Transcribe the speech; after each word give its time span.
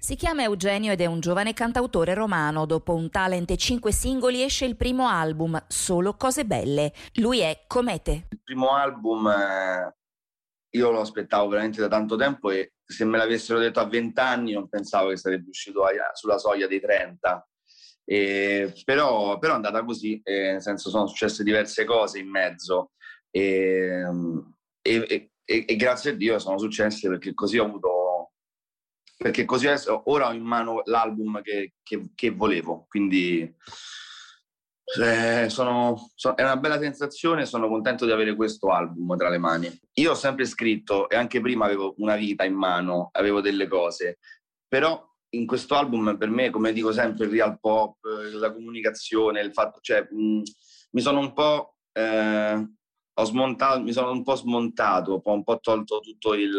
Si 0.00 0.14
chiama 0.14 0.42
Eugenio 0.42 0.92
ed 0.92 1.00
è 1.00 1.06
un 1.06 1.20
giovane 1.20 1.52
cantautore 1.52 2.14
romano. 2.14 2.66
Dopo 2.66 2.94
un 2.94 3.10
talent 3.10 3.50
e 3.50 3.56
cinque 3.56 3.92
singoli 3.92 4.42
esce 4.42 4.64
il 4.64 4.76
primo 4.76 5.08
album, 5.08 5.62
Solo 5.66 6.14
cose 6.14 6.44
belle. 6.44 6.92
Lui 7.14 7.40
è 7.40 7.64
Comete. 7.66 8.28
Il 8.30 8.40
primo 8.42 8.70
album 8.70 9.26
eh, 9.26 9.96
io 10.70 10.90
lo 10.90 11.00
aspettavo 11.00 11.48
veramente 11.48 11.80
da 11.80 11.88
tanto 11.88 12.16
tempo 12.16 12.50
e 12.50 12.74
se 12.84 13.04
me 13.04 13.18
l'avessero 13.18 13.58
detto 13.58 13.80
a 13.80 13.88
20 13.88 14.20
anni 14.20 14.52
non 14.52 14.68
pensavo 14.68 15.08
che 15.10 15.16
sarebbe 15.16 15.48
uscito 15.48 15.82
sulla 16.14 16.38
soglia 16.38 16.66
dei 16.66 16.80
30. 16.80 17.48
E, 18.04 18.72
però, 18.84 19.38
però, 19.38 19.52
è 19.52 19.56
andata 19.56 19.84
così, 19.84 20.20
eh, 20.24 20.52
nel 20.52 20.62
senso 20.62 20.88
sono 20.88 21.06
successe 21.06 21.42
diverse 21.42 21.84
cose 21.84 22.18
in 22.18 22.30
mezzo 22.30 22.92
e, 23.30 24.02
e, 24.80 25.30
e, 25.44 25.76
grazie 25.76 26.12
a 26.12 26.14
Dio 26.14 26.38
sono 26.38 26.58
successe 26.58 27.08
perché 27.08 27.34
così 27.34 27.58
ho 27.58 27.64
avuto, 27.64 27.88
perché 29.18 29.44
così 29.44 29.66
adesso, 29.66 30.02
ora 30.06 30.28
ho 30.28 30.32
in 30.32 30.44
mano 30.44 30.82
l'album 30.84 31.42
che, 31.42 31.74
che, 31.82 32.10
che 32.14 32.30
volevo, 32.30 32.86
quindi 32.88 33.52
eh, 35.00 35.50
sono, 35.50 36.10
sono, 36.14 36.36
è 36.36 36.42
una 36.42 36.56
bella 36.56 36.78
sensazione, 36.78 37.44
sono 37.44 37.68
contento 37.68 38.06
di 38.06 38.12
avere 38.12 38.36
questo 38.36 38.68
album 38.68 39.16
tra 39.16 39.28
le 39.28 39.38
mani. 39.38 39.80
Io 39.94 40.12
ho 40.12 40.14
sempre 40.14 40.44
scritto 40.44 41.08
e 41.10 41.16
anche 41.16 41.40
prima 41.40 41.64
avevo 41.64 41.94
una 41.98 42.14
vita 42.14 42.44
in 42.44 42.54
mano, 42.54 43.08
avevo 43.12 43.40
delle 43.40 43.66
cose, 43.66 44.18
però 44.68 45.04
in 45.30 45.46
questo 45.46 45.74
album 45.74 46.16
per 46.16 46.30
me, 46.30 46.50
come 46.50 46.72
dico 46.72 46.92
sempre, 46.92 47.26
il 47.26 47.32
real 47.32 47.58
pop, 47.58 47.96
la 48.32 48.52
comunicazione, 48.52 49.40
il 49.40 49.52
fatto, 49.52 49.80
cioè, 49.82 50.06
mh, 50.08 50.42
mi 50.92 51.00
sono 51.00 51.18
un 51.18 51.32
po' 51.32 51.74
eh, 51.92 52.66
smontato, 53.24 53.80
mi 53.80 53.92
sono 53.92 54.10
un 54.10 54.22
po' 54.22 54.34
smontato, 54.34 55.20
ho 55.22 55.32
un 55.32 55.44
po' 55.44 55.58
tolto 55.60 56.00
tutto 56.00 56.34
il 56.34 56.56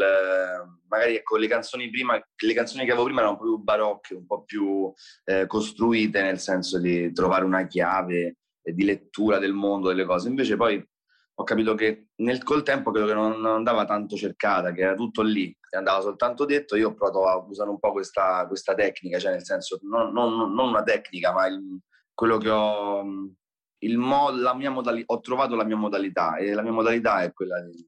magari 0.89 1.15
ecco 1.15 1.37
le 1.37 1.47
canzoni 1.47 1.89
prima, 1.89 2.15
le 2.15 2.53
canzoni 2.53 2.83
che 2.83 2.91
avevo 2.91 3.05
prima 3.05 3.21
erano 3.21 3.37
più 3.37 3.57
barocche, 3.57 4.15
un 4.15 4.25
po' 4.25 4.43
più 4.43 4.91
eh, 5.25 5.45
costruite 5.47 6.21
nel 6.21 6.39
senso 6.39 6.79
di 6.79 7.11
trovare 7.13 7.45
una 7.45 7.65
chiave 7.67 8.37
di 8.61 8.83
lettura 8.83 9.37
del 9.37 9.53
mondo, 9.53 9.87
delle 9.87 10.05
cose. 10.05 10.27
Invece 10.27 10.55
poi 10.55 10.83
ho 11.35 11.43
capito 11.43 11.73
che 11.75 12.07
nel, 12.17 12.43
col 12.43 12.63
tempo 12.63 12.91
credo 12.91 13.07
che 13.07 13.13
non, 13.13 13.39
non, 13.39 13.53
andava 13.55 13.85
tanto 13.85 14.15
cercata, 14.15 14.71
che 14.71 14.81
era 14.81 14.95
tutto 14.95 15.21
lì, 15.21 15.55
andava 15.71 16.01
soltanto 16.01 16.45
detto. 16.45 16.75
Io 16.75 16.89
ho 16.89 16.93
provato 16.93 17.25
a 17.27 17.37
usare 17.37 17.69
un 17.69 17.79
po' 17.79 17.91
questa, 17.91 18.45
questa 18.47 18.73
tecnica, 18.73 19.19
cioè 19.19 19.31
nel 19.31 19.45
senso 19.45 19.79
non, 19.83 20.11
non, 20.11 20.53
non 20.53 20.69
una 20.69 20.83
tecnica, 20.83 21.31
ma 21.31 21.47
il, 21.47 21.79
quello 22.13 22.37
che 22.37 22.49
ho, 22.49 23.05
il 23.79 23.97
mo, 23.97 24.29
la 24.31 24.53
mia 24.53 24.69
modalità, 24.69 25.13
ho 25.13 25.19
trovato 25.19 25.55
la 25.55 25.63
mia 25.63 25.75
modalità 25.75 26.35
e 26.37 26.53
la 26.53 26.61
mia 26.61 26.71
modalità 26.71 27.21
è 27.21 27.31
quella 27.33 27.61
di, 27.61 27.85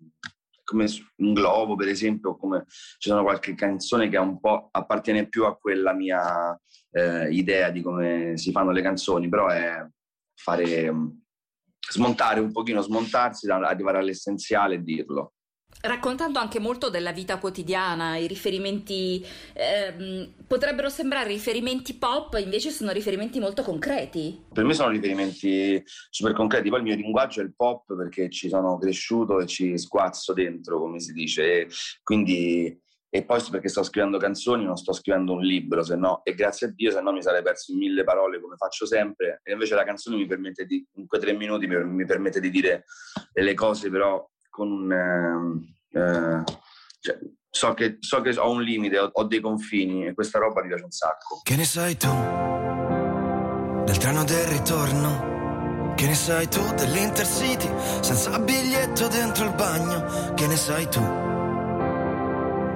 come 0.63 0.85
un 1.17 1.33
globo 1.33 1.75
per 1.75 1.89
esempio, 1.89 2.37
come 2.37 2.65
ci 2.67 3.09
sono 3.09 3.23
qualche 3.23 3.55
canzone 3.55 4.09
che 4.09 4.17
un 4.17 4.39
po' 4.39 4.69
appartiene 4.71 5.27
più 5.27 5.45
a 5.45 5.57
quella 5.57 5.93
mia 5.93 6.59
eh, 6.91 7.29
idea 7.31 7.69
di 7.69 7.81
come 7.81 8.37
si 8.37 8.51
fanno 8.51 8.71
le 8.71 8.81
canzoni, 8.81 9.27
però 9.27 9.47
è 9.47 9.85
fare 10.33 10.93
smontare 11.89 12.39
un 12.39 12.51
pochino, 12.51 12.81
smontarsi, 12.81 13.49
arrivare 13.49 13.97
all'essenziale 13.97 14.75
e 14.75 14.83
dirlo. 14.83 15.33
Raccontando 15.79 16.37
anche 16.37 16.59
molto 16.59 16.89
della 16.89 17.11
vita 17.11 17.37
quotidiana, 17.39 18.17
i 18.17 18.27
riferimenti 18.27 19.25
ehm, 19.53 20.33
potrebbero 20.45 20.89
sembrare 20.89 21.29
riferimenti 21.29 21.95
pop, 21.95 22.37
invece 22.39 22.69
sono 22.69 22.91
riferimenti 22.91 23.39
molto 23.39 23.63
concreti. 23.63 24.45
Per 24.53 24.63
me 24.63 24.73
sono 24.73 24.89
riferimenti 24.89 25.81
super 25.85 26.33
concreti, 26.33 26.69
poi 26.69 26.79
il 26.79 26.85
mio 26.85 26.95
linguaggio 26.95 27.41
è 27.41 27.43
il 27.43 27.55
pop 27.55 27.95
perché 27.95 28.29
ci 28.29 28.47
sono 28.47 28.77
cresciuto 28.77 29.39
e 29.39 29.47
ci 29.47 29.77
squazzo 29.77 30.33
dentro, 30.33 30.79
come 30.79 30.99
si 30.99 31.13
dice, 31.13 31.61
e 31.61 31.67
quindi 32.03 32.79
e 33.13 33.25
poi 33.25 33.41
perché 33.51 33.67
sto 33.67 33.83
scrivendo 33.83 34.17
canzoni, 34.17 34.63
non 34.63 34.77
sto 34.77 34.93
scrivendo 34.93 35.33
un 35.33 35.41
libro, 35.41 35.83
se 35.83 35.97
no, 35.97 36.21
e 36.23 36.33
grazie 36.33 36.67
a 36.67 36.71
Dio, 36.71 36.91
se 36.91 37.01
no 37.01 37.11
mi 37.11 37.21
sarei 37.21 37.43
perso 37.43 37.73
in 37.73 37.79
mille 37.79 38.05
parole 38.05 38.39
come 38.39 38.55
faccio 38.55 38.85
sempre, 38.85 39.41
e 39.43 39.51
invece 39.51 39.75
la 39.75 39.83
canzone 39.83 40.15
mi 40.15 40.25
permette 40.25 40.65
di, 40.65 40.85
in 40.93 41.07
quei 41.07 41.19
tre 41.19 41.33
minuti 41.33 41.67
mi, 41.67 41.75
mi 41.83 42.05
permette 42.05 42.39
di 42.39 42.49
dire 42.49 42.85
le 43.33 43.53
cose 43.53 43.89
però 43.89 44.25
con 44.61 44.71
un... 44.71 44.91
Eh, 44.91 45.99
eh, 45.99 46.43
cioè, 46.99 47.17
so, 47.49 47.73
che, 47.73 47.97
so, 47.99 48.21
che, 48.21 48.37
ho 48.37 48.51
un 48.51 48.61
limite, 48.61 48.99
ho, 48.99 49.09
ho, 49.11 49.23
dei 49.23 49.39
confini 49.39 50.05
e 50.05 50.13
questa 50.13 50.37
roba 50.37 50.61
mi 50.61 50.67
piace 50.67 50.83
un 50.83 50.91
sacco. 50.91 51.41
Che 51.41 51.55
ne 51.55 51.65
sai 51.65 51.97
tu 51.97 52.09
del 53.85 53.97
treno 53.97 54.23
del 54.23 54.45
ritorno? 54.45 55.93
Che 55.95 56.05
ne 56.05 56.13
sai 56.13 56.47
tu 56.47 56.61
dell'Intercity 56.75 57.69
senza 58.01 58.37
biglietto 58.39 59.07
dentro 59.07 59.45
il 59.45 59.55
bagno? 59.55 60.33
Che 60.35 60.47
ne 60.47 60.55
sai 60.55 60.87
tu? 60.89 61.29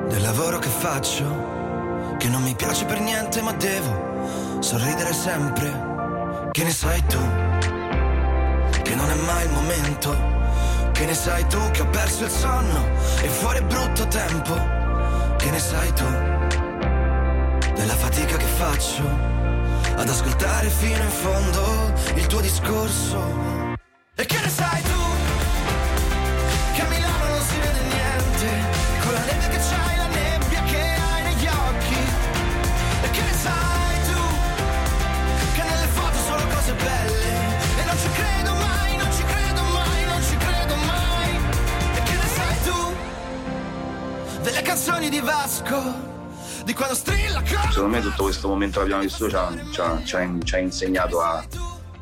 del 0.08 0.22
lavoro 0.22 0.60
che 0.60 0.70
faccio, 0.70 2.16
che 2.20 2.30
non 2.30 2.44
mi 2.44 2.54
piace 2.54 2.86
per 2.86 3.00
niente 3.00 3.42
ma 3.42 3.54
devo 3.54 4.62
sorridere 4.62 5.12
sempre. 5.14 6.50
Che 6.52 6.64
ne 6.64 6.70
sai 6.70 7.04
tu? 7.08 7.18
Che 8.84 8.96
non 8.96 9.10
è 9.10 9.16
mai 9.26 9.46
il 9.46 9.52
momento. 9.52 10.45
Che 10.96 11.06
ne 11.06 11.14
sai 11.14 11.46
tu 11.48 11.60
che 11.72 11.82
ho 11.82 11.88
perso 11.88 12.24
il 12.24 12.30
sonno 12.30 12.88
e 13.22 13.28
fuori 13.28 13.62
brutto 13.64 14.08
tempo. 14.08 14.54
Che 15.36 15.50
ne 15.52 15.60
sai 15.60 15.92
tu? 15.92 16.06
Della 17.74 17.96
fatica 17.96 18.38
che 18.38 18.46
faccio 18.46 19.04
ad 19.98 20.08
ascoltare 20.08 20.70
fino 20.70 21.04
in 21.04 21.10
fondo 21.10 21.94
il 22.16 22.26
tuo 22.28 22.40
discorso. 22.40 23.18
E 24.16 24.26
che 24.26 24.40
ne 24.40 24.50
sai 24.50 24.82
tu? 24.84 24.95
Canzoni 44.86 45.10
di 45.10 45.20
Vasco. 45.20 45.82
Di 46.64 46.74
quando 46.76 46.94
strilla 46.94 47.44
Secondo 47.44 47.88
me 47.88 48.02
tutto 48.02 48.24
questo 48.24 48.48
momento 48.48 48.78
che 48.78 48.84
abbiamo 48.84 49.02
vissuto 49.02 49.30
ci 49.30 49.36
ha, 49.36 49.50
ci 49.72 49.82
ha, 49.82 50.04
ci 50.04 50.16
ha, 50.16 50.38
ci 50.44 50.56
ha 50.56 50.58
insegnato 50.60 51.22
a, 51.22 51.44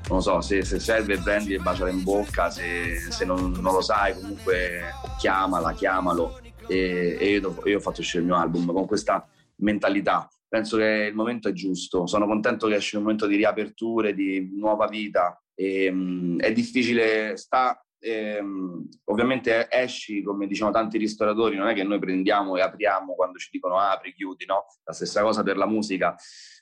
non 0.10 0.22
so, 0.22 0.42
se, 0.42 0.66
se, 0.66 0.80
serve 0.80 1.18
prendi 1.20 1.54
e 1.54 1.60
baciala 1.60 1.90
in 1.90 2.04
bocca, 2.04 2.50
se, 2.50 3.00
se 3.10 3.24
non, 3.24 3.52
non, 3.52 3.74
lo 3.74 3.82
sai 3.82 4.14
comunque 4.16 4.82
chiamala, 5.18 5.72
chiamalo 5.72 6.42
e, 6.68 7.16
e 7.18 7.30
io, 7.30 7.62
io, 7.64 7.78
ho 7.78 7.80
fatto 7.80 8.02
uscire 8.02 8.22
il 8.22 8.28
mio 8.28 8.38
album 8.38 8.74
con 8.74 8.86
questa 8.86 9.26
mentalità. 9.58 10.28
Penso 10.46 10.76
che 10.76 11.08
il 11.10 11.16
momento 11.16 11.48
è 11.48 11.54
giusto, 11.54 12.06
sono 12.06 12.26
contento 12.26 12.68
che 12.68 12.76
esce 12.76 12.98
un 12.98 13.04
momento 13.04 13.28
di 13.28 13.38
riaperture, 13.38 14.14
di 14.14 14.52
nuova 14.58 14.88
vita. 14.88 15.42
E, 15.56 15.90
um, 15.90 16.38
è 16.38 16.52
difficile, 16.52 17.38
sta 17.38 17.82
ehm, 18.04 18.88
ovviamente 19.06 19.68
esci, 19.72 20.22
come 20.22 20.46
diciamo 20.46 20.72
tanti 20.72 20.98
ristoratori, 20.98 21.56
non 21.56 21.68
è 21.70 21.74
che 21.74 21.84
noi 21.84 22.00
prendiamo 22.00 22.58
e 22.58 22.62
apriamo 22.62 23.16
quando 23.16 23.38
ci 23.40 23.50
dicono 23.52 23.78
apri, 23.80 24.14
chiudi, 24.14 24.46
no? 24.46 24.66
La 24.84 24.94
stessa 24.94 25.22
cosa 25.22 25.42
per 25.42 25.58
la 25.58 25.66
musica. 25.66 26.16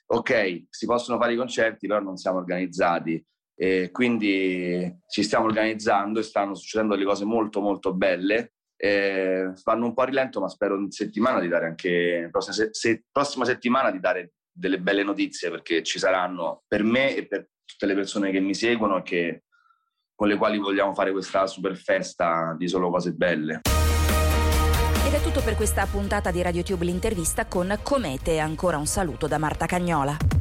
Ok, 0.06 0.66
si 0.70 0.86
possono 0.86 1.18
fare 1.18 1.32
i 1.32 1.36
concerti, 1.36 1.86
però 1.86 2.00
non 2.00 2.16
siamo 2.16 2.38
organizzati. 2.38 3.24
E 3.54 3.90
quindi 3.90 5.00
ci 5.08 5.22
stiamo 5.22 5.46
organizzando 5.46 6.20
e 6.20 6.22
stanno 6.22 6.54
succedendo 6.54 6.94
delle 6.94 7.06
cose 7.06 7.24
molto 7.24 7.60
molto 7.60 7.92
belle. 7.92 8.54
Eh, 8.76 9.52
vanno 9.64 9.86
un 9.86 9.94
po' 9.94 10.02
a 10.02 10.06
rilento, 10.06 10.40
ma 10.40 10.48
spero 10.48 10.76
in 10.76 10.90
settimana 10.90 11.40
di 11.40 11.48
dare 11.48 11.66
anche 11.66 12.28
prossima, 12.30 12.68
se, 12.70 13.04
prossima 13.10 13.44
settimana 13.44 13.90
di 13.90 14.00
dare 14.00 14.32
delle 14.52 14.80
belle 14.80 15.02
notizie 15.02 15.50
perché 15.50 15.82
ci 15.82 15.98
saranno 15.98 16.64
per 16.66 16.82
me 16.82 17.16
e 17.16 17.26
per 17.26 17.48
tutte 17.64 17.86
le 17.86 17.94
persone 17.94 18.30
che 18.30 18.40
mi 18.40 18.54
seguono 18.54 18.98
e 18.98 19.02
che 19.02 19.42
con 20.14 20.28
le 20.28 20.36
quali 20.36 20.58
vogliamo 20.58 20.94
fare 20.94 21.12
questa 21.12 21.46
super 21.46 21.76
festa 21.76 22.54
di 22.56 22.68
solo 22.68 22.90
cose 22.90 23.12
belle. 23.12 23.60
Ed 25.06 25.12
è 25.14 25.20
tutto 25.20 25.42
per 25.42 25.56
questa 25.56 25.86
puntata 25.86 26.30
di 26.30 26.40
RadioTube 26.40 26.84
l'intervista 26.84 27.46
con 27.46 27.78
Comete. 27.82 28.38
Ancora 28.38 28.78
un 28.78 28.86
saluto 28.86 29.26
da 29.26 29.38
Marta 29.38 29.66
Cagnola. 29.66 30.31